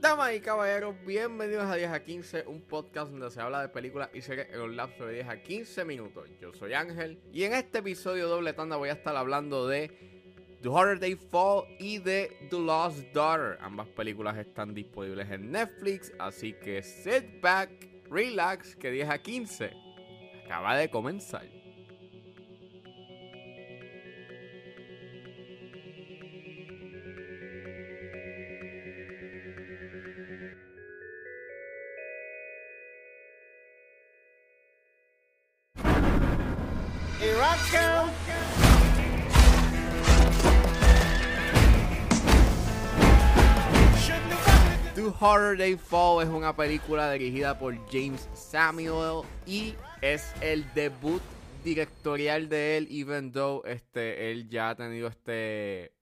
Damas 0.00 0.34
y 0.34 0.40
caballeros, 0.40 0.94
bienvenidos 1.04 1.66
a 1.66 1.74
10 1.74 1.90
a 1.90 2.02
15, 2.02 2.44
un 2.46 2.62
podcast 2.62 3.10
donde 3.10 3.30
se 3.30 3.42
habla 3.42 3.60
de 3.60 3.68
películas 3.68 4.08
y 4.14 4.22
series 4.22 4.48
en 4.54 4.62
un 4.62 4.74
lapso 4.74 5.04
de 5.04 5.16
10 5.16 5.28
a 5.28 5.42
15 5.42 5.84
minutos. 5.84 6.30
Yo 6.40 6.54
soy 6.54 6.72
Ángel 6.72 7.20
y 7.30 7.42
en 7.42 7.52
este 7.52 7.80
episodio 7.80 8.26
doble 8.26 8.54
tanda 8.54 8.76
voy 8.76 8.88
a 8.88 8.94
estar 8.94 9.14
hablando 9.14 9.68
de 9.68 9.90
The 10.62 10.68
Horror 10.70 11.00
Day 11.00 11.14
Fall 11.14 11.64
y 11.78 11.98
de 11.98 12.34
The 12.48 12.58
Lost 12.58 13.00
Daughter. 13.12 13.58
Ambas 13.60 13.88
películas 13.88 14.38
están 14.38 14.72
disponibles 14.72 15.30
en 15.30 15.52
Netflix, 15.52 16.10
así 16.18 16.54
que 16.54 16.82
sit 16.82 17.42
back, 17.42 17.68
relax, 18.10 18.76
que 18.76 18.90
10 18.90 19.10
a 19.10 19.18
15 19.18 19.72
acaba 20.46 20.74
de 20.78 20.88
comenzar. 20.88 21.57
The 44.94 45.12
Horror 45.18 45.56
Day 45.56 45.76
Fall 45.76 46.22
es 46.22 46.28
una 46.28 46.54
película 46.54 47.10
dirigida 47.10 47.58
por 47.58 47.74
James 47.90 48.28
Samuel 48.34 49.26
y 49.46 49.74
es 50.00 50.32
el 50.40 50.64
debut 50.74 51.20
directorial 51.64 52.48
de 52.48 52.76
él, 52.76 52.86
even 52.88 53.32
though 53.32 53.64
este, 53.66 54.30
él 54.30 54.48
ya 54.48 54.70
ha 54.70 54.76
tenido 54.76 55.08
este 55.08 55.92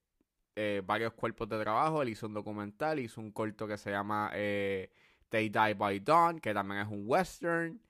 eh, 0.54 0.82
varios 0.84 1.14
cuerpos 1.14 1.48
de 1.48 1.58
trabajo. 1.62 2.02
Él 2.02 2.10
hizo 2.10 2.26
un 2.26 2.34
documental, 2.34 2.98
hizo 2.98 3.22
un 3.22 3.32
corto 3.32 3.66
que 3.66 3.78
se 3.78 3.90
llama 3.90 4.32
eh, 4.34 4.90
They 5.30 5.48
Die 5.48 5.74
by 5.74 6.00
Dawn, 6.00 6.40
que 6.40 6.52
también 6.52 6.82
es 6.82 6.88
un 6.88 7.04
western. 7.06 7.80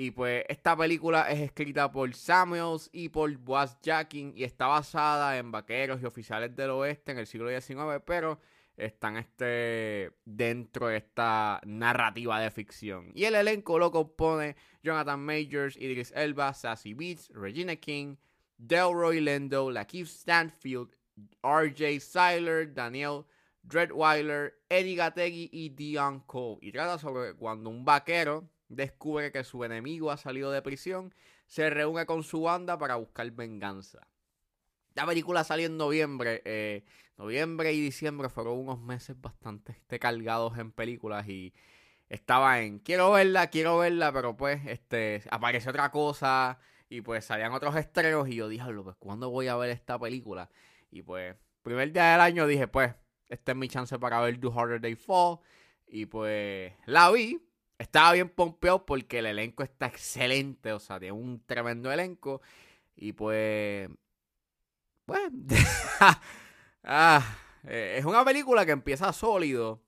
Y 0.00 0.12
pues 0.12 0.46
esta 0.48 0.74
película 0.74 1.30
es 1.30 1.40
escrita 1.40 1.92
por 1.92 2.14
Samuels 2.14 2.88
y 2.90 3.10
por 3.10 3.36
Boaz 3.36 3.76
Jackin 3.82 4.32
y 4.34 4.44
está 4.44 4.66
basada 4.66 5.36
en 5.36 5.52
vaqueros 5.52 6.00
y 6.00 6.06
oficiales 6.06 6.56
del 6.56 6.70
oeste 6.70 7.12
en 7.12 7.18
el 7.18 7.26
siglo 7.26 7.50
XIX, 7.50 8.02
pero 8.06 8.40
están 8.78 9.18
este, 9.18 10.10
dentro 10.24 10.86
de 10.86 10.96
esta 10.96 11.60
narrativa 11.66 12.40
de 12.40 12.50
ficción. 12.50 13.12
Y 13.14 13.24
el 13.24 13.34
elenco 13.34 13.78
lo 13.78 13.90
compone 13.90 14.56
Jonathan 14.82 15.20
Majors, 15.20 15.76
Idris 15.76 16.14
Elba, 16.16 16.54
Sassy 16.54 16.94
Beats, 16.94 17.28
Regina 17.34 17.76
King, 17.76 18.16
Delroy 18.56 19.20
Lendo, 19.20 19.70
Lakeith 19.70 20.06
Stanfield, 20.06 20.96
RJ 21.42 22.00
Seiler, 22.00 22.72
Daniel 22.72 23.26
Dreadweiler, 23.64 24.54
Eddie 24.70 24.96
Gategui 24.96 25.50
y 25.52 25.68
Dion 25.68 26.20
Cole. 26.20 26.56
Y 26.62 26.72
trata 26.72 26.96
sobre 26.98 27.34
cuando 27.34 27.68
un 27.68 27.84
vaquero 27.84 28.48
descubre 28.70 29.30
que 29.32 29.44
su 29.44 29.62
enemigo 29.64 30.10
ha 30.10 30.16
salido 30.16 30.50
de 30.50 30.62
prisión, 30.62 31.14
se 31.46 31.68
reúne 31.68 32.06
con 32.06 32.22
su 32.22 32.42
banda 32.42 32.78
para 32.78 32.96
buscar 32.96 33.30
venganza. 33.32 34.06
La 34.94 35.06
película 35.06 35.44
salió 35.44 35.66
en 35.66 35.76
noviembre. 35.76 36.42
Eh, 36.44 36.84
noviembre 37.16 37.72
y 37.72 37.80
diciembre 37.80 38.28
fueron 38.28 38.58
unos 38.58 38.80
meses 38.80 39.20
bastante 39.20 39.72
este, 39.72 39.98
cargados 39.98 40.56
en 40.58 40.72
películas 40.72 41.28
y 41.28 41.52
estaba 42.08 42.60
en 42.62 42.78
quiero 42.78 43.12
verla, 43.12 43.48
quiero 43.48 43.78
verla, 43.78 44.12
pero 44.12 44.36
pues 44.36 44.66
este 44.66 45.22
apareció 45.30 45.70
otra 45.70 45.90
cosa 45.90 46.58
y 46.88 47.02
pues 47.02 47.24
salían 47.24 47.52
otros 47.52 47.76
estrenos 47.76 48.28
y 48.28 48.36
yo 48.36 48.48
dije, 48.48 48.64
pues 48.82 48.96
¿cuándo 48.96 49.30
voy 49.30 49.48
a 49.48 49.56
ver 49.56 49.70
esta 49.70 49.98
película? 49.98 50.50
Y 50.90 51.02
pues, 51.02 51.36
primer 51.62 51.92
día 51.92 52.12
del 52.12 52.20
año 52.20 52.46
dije, 52.46 52.66
pues, 52.66 52.94
esta 53.28 53.52
es 53.52 53.58
mi 53.58 53.68
chance 53.68 53.98
para 53.98 54.20
ver 54.20 54.40
The 54.40 54.48
Harder 54.52 54.80
Day 54.80 54.96
Fall 54.96 55.38
y 55.86 56.06
pues 56.06 56.72
la 56.86 57.10
vi. 57.10 57.40
Estaba 57.80 58.12
bien 58.12 58.28
pompeado 58.28 58.84
porque 58.84 59.20
el 59.20 59.26
elenco 59.26 59.62
está 59.62 59.86
excelente, 59.86 60.70
o 60.74 60.78
sea, 60.78 61.00
tiene 61.00 61.12
un 61.12 61.42
tremendo 61.46 61.90
elenco 61.90 62.42
y 62.94 63.12
pues 63.14 63.88
pues, 65.06 65.22
ah, 66.84 67.38
eh, 67.64 67.96
es 67.98 68.04
una 68.04 68.22
película 68.22 68.66
que 68.66 68.72
empieza 68.72 69.14
sólido, 69.14 69.82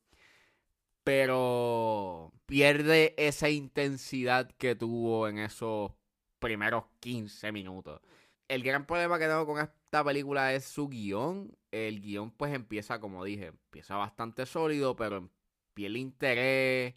pero 1.05 2.33
pierde 2.47 3.15
esa 3.19 3.51
intensidad 3.51 4.51
que 4.53 4.75
tuvo 4.75 5.29
en 5.29 5.37
esos 5.39 5.93
primeros 6.39 6.85
15 7.01 7.53
minutos. 7.53 8.01
El 8.49 8.63
gran 8.63 8.87
problema 8.87 9.19
que 9.19 9.27
tengo 9.27 9.45
con 9.47 9.61
esta 9.61 10.03
película 10.03 10.55
es 10.55 10.65
su 10.65 10.89
guion. 10.89 11.55
El 11.71 12.01
guion 12.01 12.31
pues 12.31 12.55
empieza, 12.55 13.01
como 13.01 13.23
dije, 13.23 13.49
empieza 13.49 13.97
bastante 13.97 14.47
sólido, 14.47 14.97
pero 14.97 15.29
pierde 15.75 15.99
interés 15.99 16.95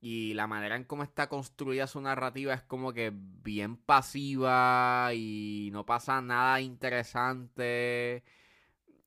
y 0.00 0.32
la 0.34 0.46
manera 0.46 0.76
en 0.76 0.84
cómo 0.84 1.02
está 1.02 1.28
construida 1.28 1.86
su 1.86 2.00
narrativa 2.00 2.54
es 2.54 2.62
como 2.62 2.92
que 2.92 3.12
bien 3.14 3.76
pasiva 3.76 5.10
y 5.14 5.68
no 5.72 5.84
pasa 5.84 6.22
nada 6.22 6.60
interesante. 6.60 8.24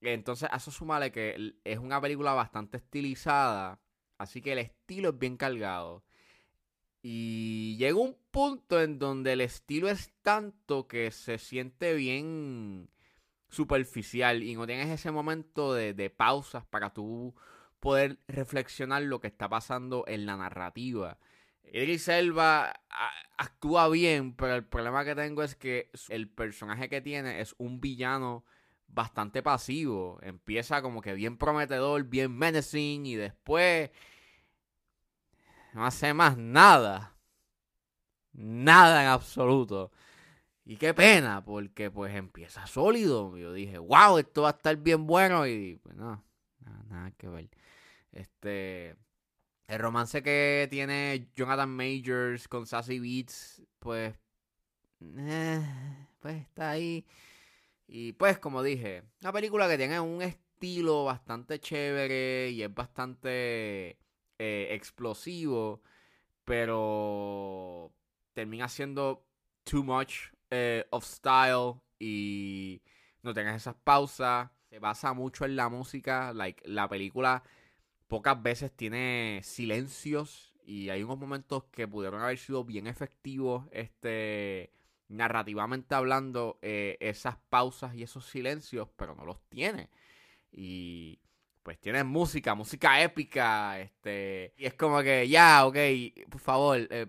Entonces, 0.02 0.50
a 0.52 0.58
eso 0.58 0.72
sumale 0.72 1.12
que 1.12 1.56
es 1.64 1.80
una 1.80 2.00
película 2.00 2.34
bastante 2.34 2.78
estilizada. 2.78 3.80
Así 4.18 4.42
que 4.42 4.54
el 4.54 4.60
estilo 4.60 5.10
es 5.10 5.20
bien 5.20 5.38
cargado. 5.38 6.04
Y 7.02 7.76
llega 7.78 7.98
un 7.98 8.16
punto 8.32 8.82
en 8.82 9.00
donde 9.00 9.34
el 9.34 9.42
estilo 9.42 9.90
es 9.90 10.14
tanto 10.22 10.88
que 10.88 11.12
se 11.12 11.38
siente 11.38 11.96
bien 11.96 12.90
superficial 13.50 14.44
y 14.44 14.56
no 14.56 14.66
tienes 14.68 14.90
ese 14.90 15.12
momento 15.12 15.74
de, 15.74 15.94
de 15.94 16.10
pausas 16.10 16.66
para 16.66 16.94
tú 16.94 17.36
poder 17.84 18.18
reflexionar 18.30 19.02
lo 19.02 19.20
que 19.20 19.28
está 19.28 19.50
pasando 19.50 20.06
en 20.08 20.26
la 20.26 20.38
narrativa. 20.38 21.20
Idris 21.66 22.08
Elba 22.08 22.74
actúa 23.38 23.90
bien, 23.90 24.38
pero 24.38 24.56
el 24.56 24.64
problema 24.64 25.04
que 25.04 25.16
tengo 25.16 25.44
es 25.44 25.58
que 25.58 25.92
el 26.08 26.30
personaje 26.30 26.88
que 26.88 27.02
tiene 27.02 27.42
es 27.42 27.54
un 27.58 27.82
villano 27.82 28.46
bastante 28.88 29.44
pasivo. 29.44 30.18
Empieza 30.22 30.82
como 30.82 31.02
que 31.02 31.14
bien 31.14 31.38
prometedor, 31.38 32.06
bien 32.06 32.34
menacing 32.34 33.06
y 33.06 33.16
después 33.16 33.92
no 35.74 35.86
hace 35.86 36.14
más 36.14 36.38
nada. 36.38 37.18
Nada 38.32 39.04
en 39.04 39.10
absoluto. 39.10 39.92
Y 40.64 40.78
qué 40.78 40.94
pena, 40.94 41.44
porque 41.44 41.92
pues 41.92 42.16
empieza 42.16 42.66
sólido. 42.66 43.36
Yo 43.36 43.52
dije, 43.52 43.78
wow, 43.78 44.20
esto 44.20 44.44
va 44.44 44.52
a 44.52 44.52
estar 44.52 44.78
bien 44.78 45.06
bueno 45.06 45.46
y 45.46 45.82
pues 45.84 45.98
no, 45.98 46.24
nada 46.88 47.12
que 47.18 47.28
ver. 47.28 47.50
Este. 48.14 48.96
El 49.68 49.80
romance 49.80 50.22
que 50.22 50.68
tiene 50.70 51.30
Jonathan 51.36 51.70
Majors 51.70 52.48
con 52.48 52.68
Sassy 52.68 53.00
Beats, 53.00 53.62
pues. 53.80 54.14
Eh, 55.02 55.62
pues 56.20 56.36
está 56.42 56.72
ahí. 56.72 57.06
Y 57.88 58.14
pues, 58.14 58.40
como 58.40 58.64
dije, 58.64 59.04
una 59.22 59.32
película 59.34 59.68
que 59.68 59.78
tiene 59.78 60.00
un 60.00 60.22
estilo 60.22 61.06
bastante 61.06 61.60
chévere 61.60 62.50
y 62.52 62.64
es 62.64 62.74
bastante 62.74 63.98
eh, 64.40 64.68
explosivo, 64.72 65.82
pero 66.46 67.94
termina 68.34 68.68
siendo 68.70 69.26
too 69.64 69.84
much 69.84 70.32
eh, 70.50 70.86
of 70.92 71.06
style 71.06 71.76
y 72.00 72.82
no 73.22 73.34
tengas 73.34 73.58
esas 73.58 73.76
pausas. 73.76 74.50
Se 74.70 74.80
basa 74.80 75.14
mucho 75.14 75.46
en 75.46 75.56
la 75.56 75.70
música, 75.70 76.34
like 76.34 76.68
la 76.68 76.88
película 76.90 77.44
pocas 78.14 78.44
veces 78.44 78.72
tiene 78.72 79.40
silencios 79.42 80.54
y 80.68 80.90
hay 80.92 81.02
unos 81.02 81.18
momentos 81.18 81.64
que 81.72 81.88
pudieron 81.88 82.22
haber 82.22 82.38
sido 82.38 82.64
bien 82.64 82.86
efectivos, 82.86 83.66
este, 83.72 84.72
narrativamente 85.08 85.96
hablando, 85.96 86.60
eh, 86.62 86.96
esas 87.00 87.38
pausas 87.50 87.96
y 87.96 88.04
esos 88.04 88.28
silencios, 88.28 88.88
pero 88.96 89.16
no 89.16 89.26
los 89.26 89.42
tiene. 89.50 89.90
Y 90.52 91.22
pues 91.64 91.80
tiene 91.80 92.04
música, 92.04 92.54
música 92.54 93.02
épica, 93.02 93.80
este, 93.80 94.54
y 94.58 94.66
es 94.68 94.76
como 94.76 95.02
que, 95.02 95.28
ya, 95.28 95.66
ok, 95.66 95.78
por 96.30 96.40
favor, 96.40 96.88
eh, 96.92 97.08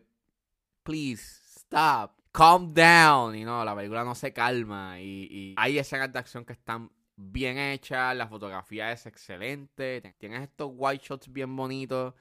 please, 0.82 1.22
stop, 1.58 2.12
calm 2.32 2.72
down, 2.72 3.36
y 3.36 3.44
no, 3.44 3.62
la 3.62 3.76
película 3.76 4.04
no 4.04 4.14
se 4.14 4.32
calma, 4.32 4.98
y, 5.02 5.28
y 5.30 5.54
hay 5.58 5.78
escenas 5.78 6.10
de 6.10 6.18
acción 6.18 6.46
que 6.46 6.54
están 6.54 6.90
bien 7.16 7.58
hecha, 7.58 8.14
la 8.14 8.28
fotografía 8.28 8.93
es 8.93 9.06
excelente, 9.06 10.14
tienes 10.19 10.43
estos 10.43 10.70
white 10.75 11.05
shots 11.05 11.32
bien 11.32 11.55
bonitos 11.55 12.14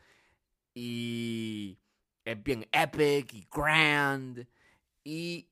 y 0.74 1.80
es 2.26 2.42
bien 2.44 2.68
epic 2.72 3.34
y 3.34 3.48
grand 3.52 4.48
y 5.04 5.50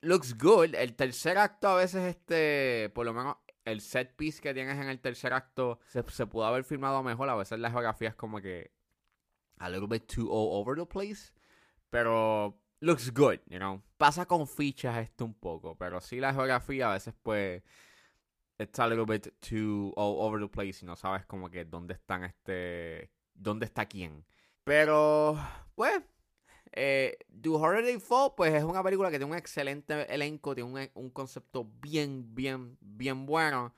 looks 0.00 0.36
good. 0.36 0.74
El 0.74 0.94
tercer 0.94 1.38
acto 1.38 1.68
a 1.68 1.76
veces 1.76 2.02
este, 2.04 2.90
por 2.94 3.06
lo 3.06 3.12
menos 3.12 3.36
el 3.64 3.80
set 3.80 4.14
piece 4.16 4.40
que 4.40 4.54
tienes 4.54 4.76
en 4.78 4.88
el 4.88 5.00
tercer 5.00 5.32
acto 5.32 5.80
se, 5.86 6.04
se 6.10 6.26
pudo 6.26 6.44
haber 6.46 6.64
filmado 6.64 7.02
mejor, 7.02 7.28
a 7.28 7.34
veces 7.34 7.58
la 7.58 7.70
geografía 7.70 8.10
es 8.10 8.14
como 8.14 8.40
que 8.40 8.72
a 9.58 9.68
little 9.68 9.86
bit 9.86 10.06
too 10.06 10.28
all 10.30 10.60
over 10.60 10.76
the 10.76 10.86
place, 10.86 11.32
pero 11.90 12.60
looks 12.80 13.10
good, 13.12 13.38
you 13.46 13.58
know. 13.58 13.82
Pasa 13.96 14.26
con 14.26 14.46
fichas 14.46 14.98
esto 14.98 15.24
un 15.24 15.34
poco, 15.34 15.76
pero 15.76 16.00
sí 16.00 16.20
la 16.20 16.34
geografía 16.34 16.90
a 16.90 16.94
veces 16.94 17.14
pues 17.22 17.62
it's 18.58 18.78
a 18.78 18.86
little 18.86 19.06
bit 19.06 19.32
too 19.40 19.92
all 19.96 20.20
over 20.20 20.40
the 20.40 20.48
place 20.48 20.82
y 20.82 20.86
no 20.86 20.96
sabes 20.96 21.26
como 21.26 21.50
que 21.50 21.64
dónde 21.64 21.94
están 21.94 22.24
este, 22.24 23.10
dónde 23.34 23.66
está 23.66 23.86
quién. 23.86 24.24
Pero, 24.64 25.36
pues, 25.74 26.02
eh, 26.72 27.18
Do 27.28 27.58
Fall, 28.00 28.32
pues 28.36 28.54
es 28.54 28.64
una 28.64 28.82
película 28.82 29.10
que 29.10 29.18
tiene 29.18 29.32
un 29.32 29.38
excelente 29.38 30.12
elenco, 30.12 30.54
tiene 30.54 30.70
un, 30.70 30.90
un 30.94 31.10
concepto 31.10 31.64
bien, 31.80 32.34
bien, 32.34 32.76
bien 32.80 33.26
bueno. 33.26 33.74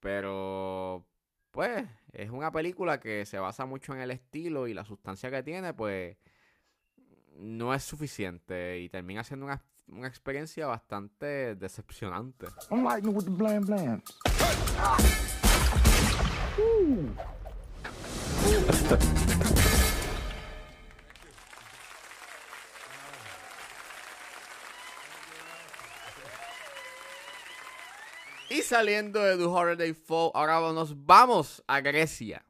Pero, 0.00 1.06
pues, 1.50 1.84
es 2.12 2.30
una 2.30 2.52
película 2.52 3.00
que 3.00 3.26
se 3.26 3.38
basa 3.38 3.66
mucho 3.66 3.92
en 3.94 4.00
el 4.00 4.10
estilo 4.12 4.68
y 4.68 4.74
la 4.74 4.84
sustancia 4.84 5.30
que 5.30 5.42
tiene, 5.42 5.74
pues, 5.74 6.16
no 7.34 7.74
es 7.74 7.82
suficiente 7.82 8.78
y 8.80 8.88
termina 8.88 9.24
siendo 9.24 9.46
una, 9.46 9.62
una 9.88 10.08
experiencia 10.08 10.66
bastante 10.66 11.54
decepcionante. 11.56 12.46
I'm 12.70 12.84
liking 12.84 13.14
with 13.14 13.24
the 13.24 13.30
bland 13.30 13.66
bland. 13.66 14.02
Y 28.48 28.62
saliendo 28.62 29.20
de 29.20 29.36
The 29.36 29.44
Holiday 29.44 29.92
Fall, 29.92 30.30
ahora 30.34 30.60
nos 30.72 31.04
vamos 31.04 31.62
a 31.66 31.80
Grecia. 31.80 32.44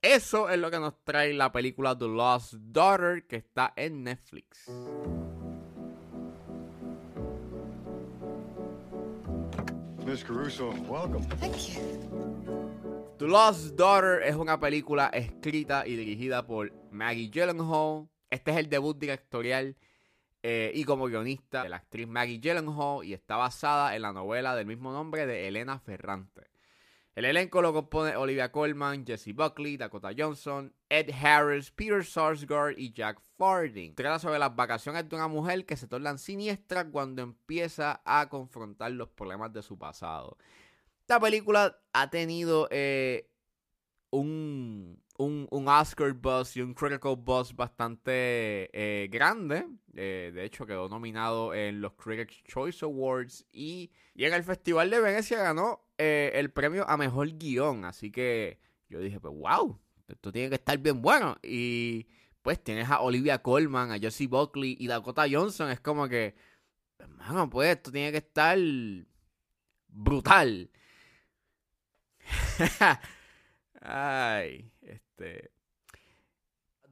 Eso 0.00 0.48
es 0.48 0.58
lo 0.58 0.70
que 0.70 0.78
nos 0.78 0.94
trae 1.04 1.34
la 1.34 1.50
película 1.50 1.98
The 1.98 2.06
Lost 2.06 2.54
Daughter 2.54 3.26
que 3.26 3.36
está 3.36 3.72
en 3.74 4.04
Netflix. 4.04 4.66
Miss 10.08 10.24
Caruso, 10.24 10.70
welcome. 10.88 11.22
Thank 11.36 11.74
you. 11.74 11.82
The 13.18 13.26
Lost 13.26 13.76
Daughter 13.76 14.22
es 14.22 14.36
una 14.36 14.58
película 14.58 15.08
escrita 15.08 15.86
y 15.86 15.96
dirigida 15.96 16.46
por 16.46 16.72
Maggie 16.90 17.28
Gyllenhaal. 17.28 18.08
Este 18.30 18.52
es 18.52 18.56
el 18.56 18.70
debut 18.70 18.98
directorial 18.98 19.76
eh, 20.42 20.72
y 20.74 20.84
como 20.84 21.08
guionista 21.08 21.62
de 21.62 21.68
la 21.68 21.76
actriz 21.76 22.08
Maggie 22.08 22.38
Gyllenhaal 22.38 23.04
y 23.04 23.12
está 23.12 23.36
basada 23.36 23.94
en 23.96 24.00
la 24.00 24.14
novela 24.14 24.56
del 24.56 24.64
mismo 24.64 24.92
nombre 24.92 25.26
de 25.26 25.46
Elena 25.46 25.78
Ferrante. 25.78 26.46
El 27.14 27.24
elenco 27.24 27.60
lo 27.60 27.72
compone 27.72 28.14
Olivia 28.14 28.52
Colman, 28.52 29.04
Jesse 29.04 29.34
Buckley, 29.34 29.76
Dakota 29.76 30.10
Johnson, 30.16 30.72
Ed 30.88 31.10
Harris, 31.10 31.70
Peter 31.72 32.04
Sarsgaard 32.04 32.78
y 32.78 32.92
Jack 32.92 33.20
Farding. 33.36 33.94
Trata 33.94 34.20
sobre 34.20 34.38
las 34.38 34.54
vacaciones 34.54 35.08
de 35.08 35.16
una 35.16 35.26
mujer 35.26 35.66
que 35.66 35.76
se 35.76 35.88
tornan 35.88 36.18
siniestra 36.18 36.88
cuando 36.88 37.22
empieza 37.22 38.02
a 38.04 38.28
confrontar 38.28 38.92
los 38.92 39.08
problemas 39.08 39.52
de 39.52 39.62
su 39.62 39.76
pasado. 39.76 40.38
Esta 41.00 41.18
película 41.18 41.80
ha 41.92 42.10
tenido 42.10 42.68
eh, 42.70 43.28
un, 44.10 44.57
Oscar 45.68 46.12
buzz 46.12 46.56
y 46.56 46.62
un 46.62 46.74
critical 46.74 47.16
buzz 47.16 47.54
bastante 47.54 48.70
eh, 48.72 49.08
grande. 49.08 49.66
Eh, 49.94 50.32
de 50.34 50.44
hecho, 50.44 50.66
quedó 50.66 50.88
nominado 50.88 51.54
en 51.54 51.80
los 51.80 51.92
Critics' 51.94 52.42
Choice 52.44 52.84
Awards 52.84 53.46
y, 53.52 53.90
y 54.14 54.24
en 54.24 54.34
el 54.34 54.42
Festival 54.42 54.90
de 54.90 55.00
Venecia 55.00 55.38
ganó 55.38 55.84
eh, 55.98 56.32
el 56.34 56.50
premio 56.50 56.88
a 56.88 56.96
mejor 56.96 57.28
guion. 57.36 57.84
Así 57.84 58.10
que 58.10 58.58
yo 58.88 59.00
dije, 59.00 59.20
pues 59.20 59.34
wow, 59.34 59.78
esto 60.08 60.32
tiene 60.32 60.48
que 60.48 60.54
estar 60.56 60.78
bien 60.78 61.02
bueno. 61.02 61.36
Y 61.42 62.06
pues 62.42 62.62
tienes 62.62 62.88
a 62.88 63.00
Olivia 63.00 63.42
Colman, 63.42 63.92
a 63.92 63.98
Josie 64.00 64.26
Buckley 64.26 64.76
y 64.80 64.86
Dakota 64.86 65.26
Johnson. 65.30 65.70
Es 65.70 65.80
como 65.80 66.08
que, 66.08 66.34
hermano, 66.98 67.50
pues 67.50 67.76
esto 67.76 67.92
tiene 67.92 68.12
que 68.12 68.18
estar 68.18 68.58
brutal. 69.88 70.70
Ay, 73.80 74.70
este. 74.82 75.57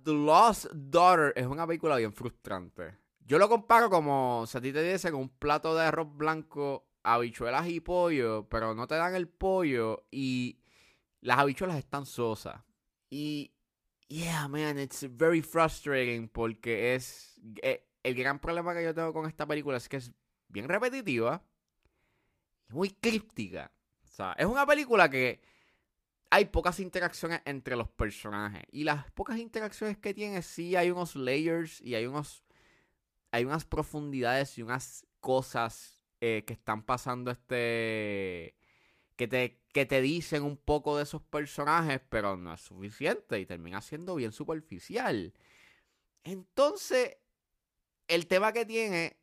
The 0.06 0.12
Lost 0.12 0.66
Daughter 0.72 1.32
es 1.34 1.48
una 1.48 1.66
película 1.66 1.96
bien 1.96 2.12
frustrante. 2.12 2.96
Yo 3.26 3.38
lo 3.38 3.48
comparo 3.48 3.90
como 3.90 4.44
si 4.46 4.56
a 4.56 4.60
ti 4.60 4.72
te 4.72 4.80
dice 4.80 5.10
con 5.10 5.22
un 5.22 5.28
plato 5.28 5.74
de 5.74 5.82
arroz 5.82 6.16
blanco, 6.16 6.86
habichuelas 7.02 7.66
y 7.66 7.80
pollo, 7.80 8.48
pero 8.48 8.72
no 8.72 8.86
te 8.86 8.94
dan 8.94 9.16
el 9.16 9.26
pollo 9.26 10.06
y 10.12 10.60
las 11.22 11.38
habichuelas 11.38 11.76
están 11.78 12.06
sosas. 12.06 12.62
Y, 13.10 13.52
yeah, 14.06 14.46
man, 14.46 14.78
it's 14.78 15.04
very 15.10 15.42
frustrating 15.42 16.28
porque 16.28 16.94
es. 16.94 17.40
Eh, 17.60 17.84
el 18.04 18.14
gran 18.14 18.38
problema 18.38 18.74
que 18.74 18.84
yo 18.84 18.94
tengo 18.94 19.12
con 19.12 19.26
esta 19.26 19.44
película 19.44 19.76
es 19.76 19.88
que 19.88 19.96
es 19.96 20.12
bien 20.46 20.68
repetitiva 20.68 21.42
y 22.70 22.74
muy 22.74 22.90
críptica. 22.90 23.72
O 24.04 24.06
sea, 24.06 24.34
es 24.38 24.46
una 24.46 24.64
película 24.64 25.10
que 25.10 25.40
hay 26.30 26.46
pocas 26.46 26.80
interacciones 26.80 27.40
entre 27.44 27.76
los 27.76 27.88
personajes. 27.88 28.62
Y 28.70 28.84
las 28.84 29.10
pocas 29.12 29.38
interacciones 29.38 29.96
que 29.98 30.14
tiene, 30.14 30.42
sí 30.42 30.76
hay 30.76 30.90
unos 30.90 31.16
layers 31.16 31.80
y 31.80 31.94
hay 31.94 32.06
unos. 32.06 32.44
Hay 33.32 33.44
unas 33.44 33.64
profundidades 33.64 34.56
y 34.56 34.62
unas 34.62 35.06
cosas 35.20 36.00
eh, 36.20 36.44
que 36.46 36.52
están 36.52 36.82
pasando 36.84 37.30
este. 37.30 38.56
Que 39.16 39.28
te, 39.28 39.62
que 39.72 39.86
te 39.86 40.02
dicen 40.02 40.42
un 40.42 40.58
poco 40.58 40.96
de 40.96 41.04
esos 41.04 41.22
personajes, 41.22 42.00
pero 42.10 42.36
no 42.36 42.52
es 42.52 42.60
suficiente 42.60 43.40
y 43.40 43.46
termina 43.46 43.80
siendo 43.80 44.14
bien 44.14 44.32
superficial. 44.32 45.32
Entonces, 46.22 47.16
el 48.08 48.26
tema 48.26 48.52
que 48.52 48.66
tiene 48.66 49.16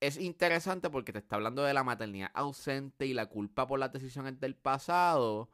es 0.00 0.16
interesante 0.18 0.90
porque 0.90 1.12
te 1.12 1.18
está 1.20 1.36
hablando 1.36 1.62
de 1.62 1.74
la 1.74 1.84
maternidad 1.84 2.30
ausente 2.34 3.06
y 3.06 3.14
la 3.14 3.26
culpa 3.26 3.68
por 3.68 3.78
las 3.78 3.92
decisiones 3.92 4.40
del 4.40 4.56
pasado 4.56 5.50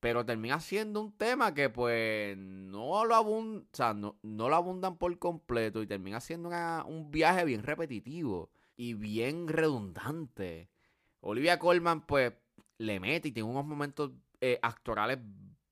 pero 0.00 0.24
termina 0.24 0.60
siendo 0.60 1.02
un 1.02 1.12
tema 1.16 1.54
que 1.54 1.68
pues 1.68 2.36
no 2.36 3.04
lo, 3.04 3.14
abund 3.14 3.64
o 3.64 3.76
sea, 3.76 3.94
no, 3.94 4.16
lo 4.22 4.56
abundan 4.56 4.96
por 4.96 5.18
completo 5.18 5.82
y 5.82 5.86
termina 5.86 6.20
siendo 6.20 6.48
un 6.86 7.10
viaje 7.10 7.44
bien 7.44 7.62
repetitivo 7.62 8.50
y 8.76 8.94
bien 8.94 9.46
redundante. 9.46 10.70
Olivia 11.20 11.58
Colman 11.58 12.06
pues 12.06 12.32
le 12.78 12.98
mete 12.98 13.28
y 13.28 13.32
tiene 13.32 13.48
unos 13.48 13.66
momentos 13.66 14.12
eh, 14.40 14.58
actorales 14.62 15.18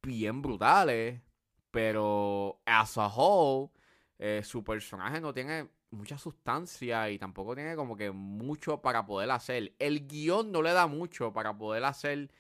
bien 0.03 0.43
brutales, 0.43 1.23
pero 1.71 2.61
as 2.67 2.99
a 2.99 3.07
whole 3.09 3.71
eh, 4.19 4.43
su 4.45 4.63
personaje 4.63 5.21
no 5.21 5.33
tiene 5.33 5.71
mucha 5.91 6.19
sustancia 6.19 7.09
y 7.11 7.19
tampoco 7.19 7.55
tiene 7.55 7.77
como 7.77 7.97
que 7.97 8.11
mucho 8.11 8.83
para 8.83 9.07
poder 9.07 9.31
hacer. 9.31 9.75
El 9.79 10.07
guion 10.07 10.53
no 10.53 10.61
le 10.61 10.73
da 10.73 10.87
mucho 10.87 11.33
para 11.33 11.57
poder 11.57 11.85
hacer 11.85 12.31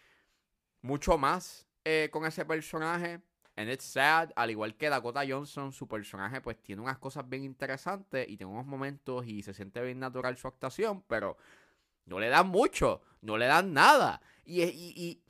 mucho 0.83 1.19
más 1.19 1.68
eh, 1.85 2.09
con 2.11 2.25
ese 2.27 2.45
personaje. 2.45 3.21
And 3.57 3.69
it's 3.69 3.85
sad, 3.85 4.31
al 4.37 4.51
igual 4.51 4.77
que 4.77 4.89
Dakota 4.89 5.23
Johnson, 5.29 5.73
su 5.73 5.89
personaje 5.89 6.41
pues 6.41 6.63
tiene 6.63 6.81
unas 6.81 6.99
cosas 6.99 7.29
bien 7.29 7.43
interesantes 7.43 8.29
y 8.29 8.37
tiene 8.37 8.53
unos 8.53 8.67
momentos 8.67 9.27
y 9.27 9.43
se 9.43 9.53
siente 9.53 9.83
bien 9.83 9.99
natural 9.99 10.37
su 10.37 10.47
actuación, 10.47 11.03
pero 11.09 11.37
no 12.07 12.21
le 12.21 12.29
dan 12.29 12.49
mucho, 12.49 13.03
no 13.21 13.37
le 13.37 13.47
dan 13.47 13.73
nada. 13.73 14.23
Y, 14.45 14.63
y, 14.63 14.93
y 14.97 15.23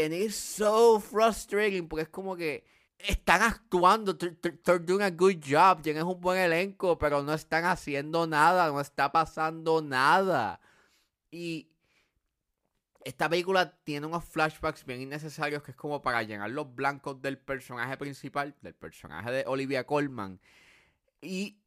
and 0.00 0.14
it's 0.14 0.36
so 0.36 1.00
frustrating 1.00 1.88
porque 1.88 2.02
es 2.04 2.08
como 2.08 2.36
que 2.36 2.64
están 2.98 3.42
actuando, 3.42 4.16
they're 4.16 4.78
doing 4.78 5.02
a 5.02 5.10
good 5.10 5.40
job, 5.42 5.82
tienes 5.82 6.04
un 6.04 6.20
buen 6.20 6.38
elenco, 6.38 6.96
pero 6.98 7.22
no 7.22 7.34
están 7.34 7.64
haciendo 7.64 8.26
nada, 8.26 8.68
no 8.68 8.80
está 8.80 9.10
pasando 9.10 9.82
nada. 9.82 10.60
Y 11.30 11.71
esta 13.04 13.28
película 13.28 13.76
tiene 13.84 14.06
unos 14.06 14.24
flashbacks 14.24 14.84
bien 14.84 15.02
innecesarios 15.02 15.62
que 15.62 15.72
es 15.72 15.76
como 15.76 16.02
para 16.02 16.22
llenar 16.22 16.50
los 16.50 16.74
blancos 16.74 17.20
del 17.20 17.38
personaje 17.38 17.96
principal, 17.96 18.54
del 18.60 18.74
personaje 18.74 19.30
de 19.30 19.44
Olivia 19.46 19.84
Colman. 19.84 20.40
Y 21.20 21.58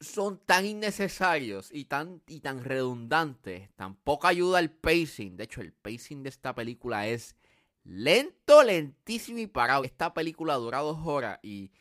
son 0.00 0.38
tan 0.38 0.64
innecesarios 0.66 1.70
y 1.72 1.86
tan, 1.86 2.22
y 2.26 2.40
tan 2.40 2.62
redundantes. 2.62 3.70
Tampoco 3.76 4.26
ayuda 4.26 4.60
el 4.60 4.70
pacing. 4.70 5.36
De 5.36 5.44
hecho, 5.44 5.60
el 5.60 5.72
pacing 5.72 6.22
de 6.22 6.28
esta 6.28 6.54
película 6.54 7.06
es 7.06 7.36
lento, 7.84 8.62
lentísimo 8.62 9.38
y 9.38 9.46
parado. 9.46 9.84
Esta 9.84 10.14
película 10.14 10.54
dura 10.54 10.78
dos 10.78 10.98
horas 11.04 11.38
y 11.42 11.72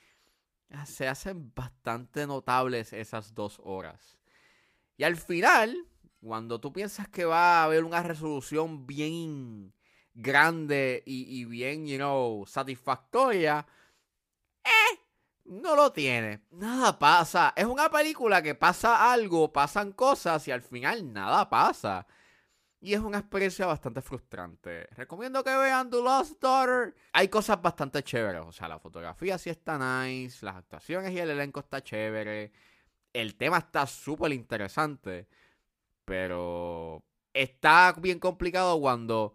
se 0.86 1.08
hacen 1.08 1.52
bastante 1.54 2.26
notables 2.28 2.94
esas 2.94 3.34
dos 3.36 3.60
horas. 3.64 4.18
Y 4.98 5.04
al 5.04 5.18
final, 5.18 5.88
cuando 6.24 6.60
tú 6.60 6.72
piensas 6.72 7.08
que 7.10 7.26
va 7.26 7.62
a 7.62 7.64
haber 7.66 7.84
una 7.84 8.02
resolución 8.02 8.88
bien 8.88 9.74
grande 10.14 11.04
y, 11.06 11.46
bien, 11.46 11.86
you 11.86 11.98
know, 11.98 12.46
satisfactoria, 12.48 13.66
eh, 14.64 15.00
no 15.46 15.76
lo 15.76 15.92
tiene. 15.92 16.42
Nada 16.52 16.98
pasa. 16.98 17.54
Es 17.56 17.66
una 17.66 17.90
película 17.90 18.42
que 18.42 18.56
pasa 18.56 19.12
algo, 19.12 19.52
pasan 19.52 19.92
cosas 19.92 20.48
y 20.48 20.52
al 20.52 20.62
final 20.62 21.12
nada 21.12 21.50
pasa. 21.50 22.08
Y 22.80 22.94
es 22.94 23.00
una 23.00 23.20
experiencia 23.20 23.66
bastante 23.66 24.02
frustrante. 24.02 24.88
Recomiendo 24.92 25.44
que 25.44 25.56
vean 25.56 25.90
The 25.90 26.02
Lost 26.02 26.42
Daughter. 26.42 26.94
Hay 27.14 27.30
cosas 27.30 27.62
bastante 27.62 28.04
chéveres. 28.04 28.42
O 28.46 28.52
sea, 28.52 28.68
la 28.68 28.80
fotografía 28.80 29.38
sí 29.38 29.50
está 29.50 29.78
nice. 30.06 30.46
Las 30.46 30.58
actuaciones 30.58 31.12
y 31.12 31.20
el 31.20 31.30
elenco 31.30 31.62
está 31.62 31.82
chévere. 31.82 32.52
el 33.14 33.36
tema 33.36 33.60
está 33.60 33.86
súper 33.86 34.34
interesante, 34.34 35.28
pero 36.06 37.04
está 37.34 37.94
bien 37.94 38.20
complicado 38.20 38.80
cuando 38.80 39.34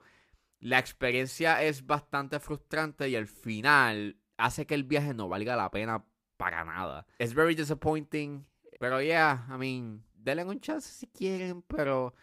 la 0.61 0.79
experiencia 0.79 1.63
es 1.63 1.87
bastante 1.87 2.41
frustrante 2.41 3.09
y 3.09 3.15
el 3.15 3.27
final 3.27 4.19
hace 4.37 4.67
que 4.67 4.75
el 4.75 4.85
viaje 4.85 5.15
no 5.15 5.29
valga 5.29 5.57
la 5.57 5.71
pena 5.71 6.05
para 6.37 6.65
nada. 6.65 7.07
Es 7.19 7.35
very 7.35 7.55
disappointing, 7.55 8.47
pero 8.79 9.01
yeah, 9.03 9.47
I 9.51 9.59
mean, 9.59 10.05
denle 10.15 10.45
un 10.45 10.61
chance 10.61 10.89
si 10.89 11.07
quieren, 11.09 11.63
pero 11.63 12.15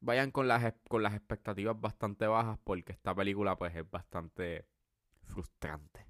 vayan 0.00 0.30
con 0.30 0.48
las, 0.48 0.74
con 0.88 1.02
las 1.02 1.14
expectativas 1.14 1.80
bastante 1.80 2.26
bajas 2.26 2.58
porque 2.62 2.92
esta 2.92 3.14
película 3.14 3.56
pues 3.56 3.74
es 3.74 3.88
bastante 3.90 4.66
frustrante. 5.22 6.06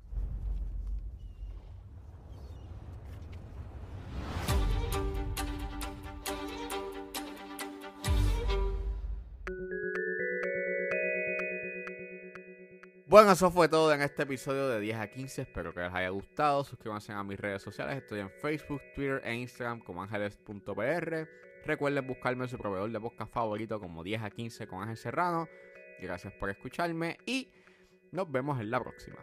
Bueno, 13.15 13.31
eso 13.31 13.49
fue 13.49 13.69
todo 13.69 13.95
en 13.95 14.03
este 14.03 14.25
episodio 14.25 14.69
de 14.69 14.81
10 14.81 14.97
a 14.97 15.07
15. 15.07 15.43
Espero 15.43 15.73
que 15.73 15.79
les 15.79 15.95
haya 15.95 16.09
gustado. 16.09 16.65
Suscríbanse 16.65 17.13
a 17.13 17.23
mis 17.23 17.39
redes 17.39 17.63
sociales. 17.63 17.99
Estoy 17.99 18.19
en 18.19 18.29
Facebook, 18.29 18.83
Twitter 18.93 19.23
e 19.25 19.33
Instagram 19.37 19.79
como 19.79 20.03
ángeles.pr. 20.03 21.29
Recuerden 21.65 22.09
buscarme 22.09 22.43
en 22.43 22.51
su 22.51 22.59
proveedor 22.59 22.91
de 22.91 22.99
podcast 22.99 23.33
favorito 23.33 23.79
como 23.79 24.03
10 24.03 24.21
a 24.21 24.31
15 24.31 24.67
con 24.67 24.83
Ángel 24.83 24.97
Serrano. 24.97 25.49
Gracias 26.01 26.33
por 26.33 26.51
escucharme 26.51 27.17
y 27.25 27.53
nos 28.11 28.29
vemos 28.33 28.61
en 28.61 28.73
la 28.73 28.81
próxima. 28.81 29.19